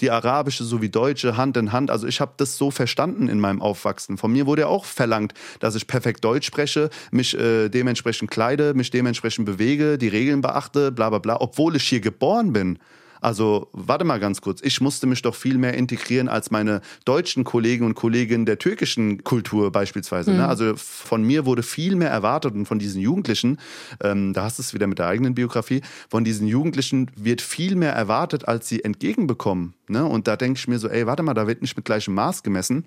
[0.00, 1.90] die arabische sowie deutsche Hand in Hand.
[1.90, 4.18] Also ich habe das so verstanden in meinem Aufwachsen.
[4.18, 8.74] Von mir wurde ja auch verlangt, dass ich perfekt Deutsch spreche, mich äh, dementsprechend kleide,
[8.74, 12.78] mich dementsprechend bewege, die Regeln beachte, bla bla bla, obwohl ich hier geboren bin.
[13.22, 14.60] Also, warte mal ganz kurz.
[14.62, 19.22] Ich musste mich doch viel mehr integrieren als meine deutschen Kollegen und Kolleginnen der türkischen
[19.22, 20.32] Kultur beispielsweise.
[20.32, 20.46] Ne?
[20.46, 23.58] Also, von mir wurde viel mehr erwartet und von diesen Jugendlichen,
[24.02, 27.76] ähm, da hast du es wieder mit der eigenen Biografie, von diesen Jugendlichen wird viel
[27.76, 29.74] mehr erwartet, als sie entgegenbekommen.
[29.88, 30.04] Ne?
[30.04, 32.42] Und da denke ich mir so, ey, warte mal, da wird nicht mit gleichem Maß
[32.42, 32.86] gemessen.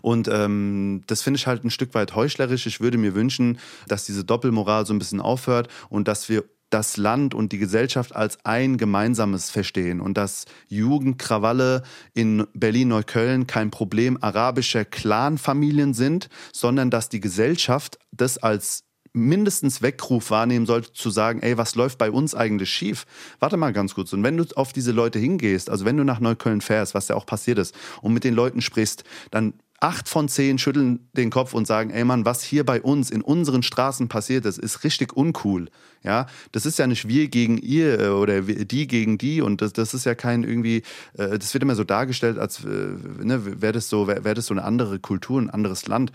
[0.00, 2.66] Und ähm, das finde ich halt ein Stück weit heuchlerisch.
[2.66, 6.96] Ich würde mir wünschen, dass diese Doppelmoral so ein bisschen aufhört und dass wir das
[6.96, 11.82] Land und die Gesellschaft als ein gemeinsames verstehen und dass Jugendkrawalle
[12.14, 20.30] in Berlin-Neukölln kein Problem arabischer Clanfamilien sind, sondern dass die Gesellschaft das als mindestens Weckruf
[20.30, 23.04] wahrnehmen sollte, zu sagen, ey, was läuft bei uns eigentlich schief?
[23.40, 24.12] Warte mal ganz kurz.
[24.14, 27.16] Und wenn du auf diese Leute hingehst, also wenn du nach Neukölln fährst, was ja
[27.16, 31.54] auch passiert ist, und mit den Leuten sprichst, dann acht von zehn schütteln den Kopf
[31.54, 35.16] und sagen, ey Mann, was hier bei uns in unseren Straßen passiert ist, ist richtig
[35.16, 35.68] uncool.
[36.04, 39.72] Ja, das ist ja nicht wir gegen ihr äh, oder die gegen die und das,
[39.72, 40.82] das ist ja kein irgendwie,
[41.14, 44.46] äh, das wird immer so dargestellt, als äh, ne, wäre das so, wäre wär das
[44.46, 46.12] so eine andere Kultur, ein anderes Land.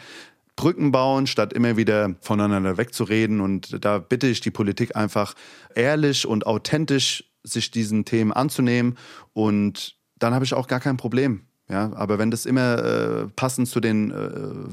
[0.55, 3.41] Brücken bauen, statt immer wieder voneinander wegzureden.
[3.41, 5.35] Und da bitte ich die Politik einfach
[5.75, 8.97] ehrlich und authentisch sich diesen Themen anzunehmen.
[9.33, 11.46] Und dann habe ich auch gar kein Problem.
[11.69, 14.15] Ja, aber wenn das immer äh, passend zu den äh,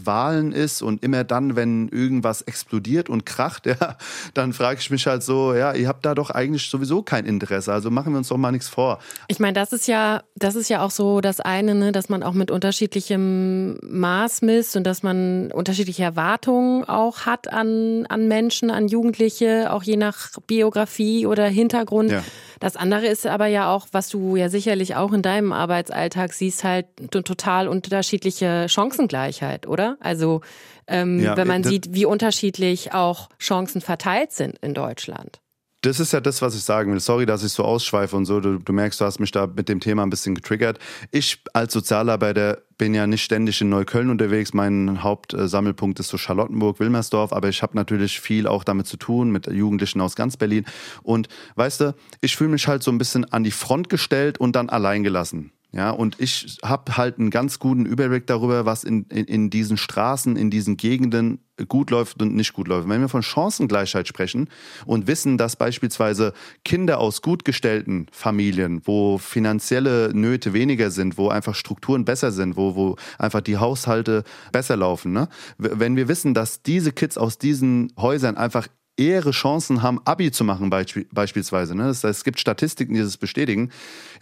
[0.07, 3.97] Wahlen ist und immer dann, wenn irgendwas explodiert und kracht, ja,
[4.33, 7.73] dann frage ich mich halt so, ja, ihr habt da doch eigentlich sowieso kein Interesse.
[7.73, 9.01] Also machen wir uns doch mal nichts vor.
[9.27, 12.23] Ich meine, das ist ja, das ist ja auch so das eine, ne, dass man
[12.23, 18.71] auch mit unterschiedlichem Maß misst und dass man unterschiedliche Erwartungen auch hat an, an Menschen,
[18.71, 22.13] an Jugendliche, auch je nach Biografie oder Hintergrund.
[22.13, 22.23] Ja.
[22.65, 26.65] Das andere ist aber ja auch, was du ja sicherlich auch in deinem Arbeitsalltag siehst,
[26.65, 29.99] halt total unterschiedliche Chancengleichheit, oder?
[30.01, 30.41] Also
[30.87, 35.41] ähm, Ja, wenn man das- sieht, wie unterschiedlich auch Chancen verteilt sind in Deutschland.
[35.85, 37.01] Das ist ja das, was ich sagen will.
[37.01, 38.41] Sorry, dass ich so ausschweife und so.
[38.41, 40.79] Du, du merkst, du hast mich da mit dem Thema ein bisschen getriggert.
[41.11, 44.55] Ich als Sozialarbeiter bin ja nicht ständig in Neukölln unterwegs.
[44.55, 47.35] Mein Hauptsammelpunkt ist so Charlottenburg, Wilmersdorf.
[47.35, 50.65] Aber ich habe natürlich viel auch damit zu tun, mit Jugendlichen aus ganz Berlin.
[51.03, 54.57] Und weißt du, ich fühle mich halt so ein bisschen an die Front gestellt und
[54.57, 55.53] dann allein gelassen.
[55.73, 59.77] Ja, und ich habe halt einen ganz guten Überblick darüber, was in, in, in diesen
[59.77, 62.89] Straßen, in diesen Gegenden gut läuft und nicht gut läuft.
[62.89, 64.49] Wenn wir von Chancengleichheit sprechen
[64.87, 66.33] und wissen, dass beispielsweise
[66.65, 72.57] Kinder aus gut gestellten Familien, wo finanzielle Nöte weniger sind, wo einfach Strukturen besser sind,
[72.57, 75.29] wo, wo einfach die Haushalte besser laufen, ne?
[75.59, 80.45] Wenn wir wissen, dass diese Kids aus diesen Häusern einfach ehre Chancen haben, Abi zu
[80.45, 81.75] machen beisp beispielsweise.
[81.75, 81.85] Ne?
[81.85, 83.71] Das heißt, es gibt Statistiken, die das bestätigen.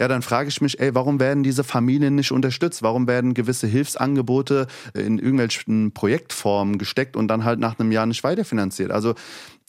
[0.01, 2.83] Ja, dann frage ich mich, ey, warum werden diese Familien nicht unterstützt?
[2.83, 8.25] Warum werden gewisse Hilfsangebote in irgendwelchen Projektformen gesteckt und dann halt nach einem Jahr nicht
[8.25, 8.91] weiterfinanziert?
[8.91, 9.15] Also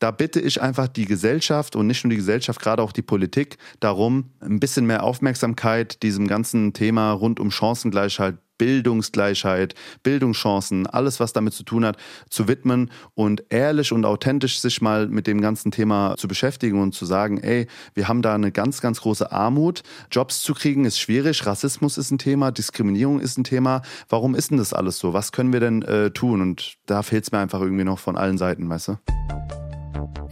[0.04, 3.58] da bitte ich einfach die Gesellschaft und nicht nur die Gesellschaft, gerade auch die Politik
[3.80, 11.34] darum, ein bisschen mehr Aufmerksamkeit diesem ganzen Thema rund um Chancengleichheit Bildungsgleichheit, Bildungschancen, alles, was
[11.34, 11.98] damit zu tun hat,
[12.30, 16.94] zu widmen und ehrlich und authentisch sich mal mit dem ganzen Thema zu beschäftigen und
[16.94, 19.84] zu sagen, ey, wir haben da eine ganz, ganz große Armut.
[20.12, 23.82] Jobs zu kriegen ist schwierig, Rassismus ist ein Thema, Diskriminierung ist ein Thema.
[24.08, 25.14] Warum ist denn das alles so?
[25.14, 26.42] Was können wir denn äh, tun?
[26.42, 29.63] Und da fehlt es mir einfach irgendwie noch von allen Seiten, weißt du?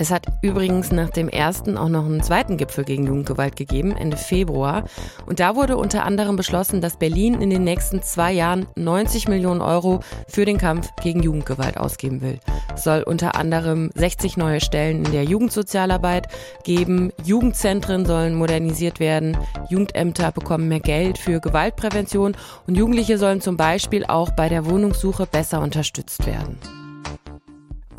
[0.02, 4.18] Es hat übrigens nach dem ersten auch noch einen zweiten Gipfel gegen Jugendgewalt gegeben, Ende
[4.18, 4.86] Februar.
[5.28, 9.62] Und da wurde unter anderem beschlossen, dass Berlin in den nächsten zwei Jahren 90 Millionen
[9.62, 12.40] Euro für den Kampf gegen Jugendgewalt ausgeben will.
[12.74, 16.30] Es soll unter anderem 60 neue Stellen in der Jugendsozialarbeit
[16.64, 19.38] geben, Jugendzentren sollen modernisiert werden,
[19.70, 22.36] Jugendämter bekommen mehr Geld für Gewaltprävention
[22.66, 26.58] und Jugendliche sollen zum Beispiel auch bei der Wohnungssuche besser unterstützt werden.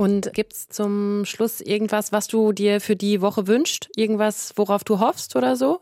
[0.03, 3.89] Und gibt's zum Schluss irgendwas, was du dir für die Woche wünschst?
[3.95, 5.79] Irgendwas, worauf du hoffst oder so?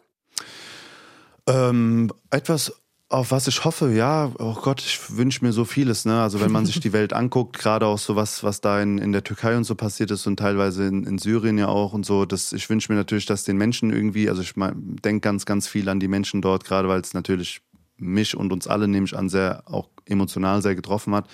[1.46, 2.70] Ähm, etwas
[3.08, 6.20] Auf was ich hoffe, ja, oh Gott, ich wünsche mir so vieles, ne?
[6.20, 9.12] Also wenn man sich die Welt anguckt, gerade auch so was, was da in, in
[9.12, 12.26] der Türkei und so passiert ist und teilweise in, in Syrien ja auch und so,
[12.26, 15.88] das, ich wünsche mir natürlich, dass den Menschen irgendwie, also ich denke ganz, ganz viel
[15.88, 17.62] an die Menschen dort, gerade weil es natürlich
[18.00, 21.28] mich und uns alle, nehme ich an, sehr auch emotional sehr getroffen hat.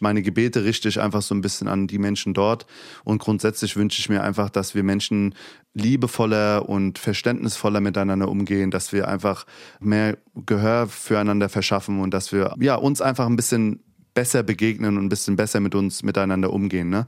[0.00, 2.66] Meine Gebete richte ich einfach so ein bisschen an die Menschen dort.
[3.04, 5.34] Und grundsätzlich wünsche ich mir einfach, dass wir Menschen
[5.74, 9.46] liebevoller und verständnisvoller miteinander umgehen, dass wir einfach
[9.78, 13.80] mehr Gehör füreinander verschaffen und dass wir ja, uns einfach ein bisschen
[14.12, 16.90] besser begegnen und ein bisschen besser mit uns miteinander umgehen.
[16.90, 17.06] Ne?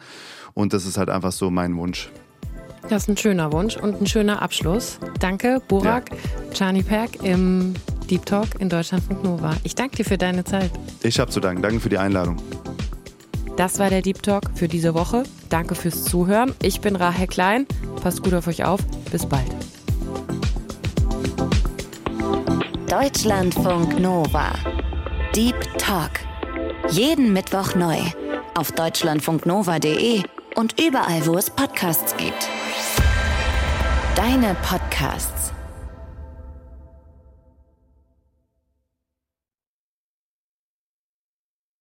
[0.54, 2.10] Und das ist halt einfach so mein Wunsch.
[2.88, 4.98] Das ist ein schöner Wunsch und ein schöner Abschluss.
[5.18, 6.16] Danke, Burak ja.
[6.52, 7.74] Chani Perk im
[8.10, 9.56] Deep Talk in Deutschlandfunk Nova.
[9.64, 10.70] Ich danke dir für deine Zeit.
[11.02, 11.62] Ich habe zu danken.
[11.62, 12.36] Danke für die Einladung.
[13.56, 15.22] Das war der Deep Talk für diese Woche.
[15.48, 16.52] Danke fürs Zuhören.
[16.62, 17.66] Ich bin Rahel Klein.
[18.02, 18.80] Passt gut auf euch auf.
[19.10, 19.46] Bis bald.
[22.88, 24.52] Deutschlandfunk Nova.
[25.34, 26.10] Deep Talk.
[26.90, 27.98] Jeden Mittwoch neu.
[28.54, 30.22] Auf deutschlandfunknova.de
[30.54, 32.48] und überall, wo es Podcasts gibt.
[34.14, 35.53] Deine Podcasts.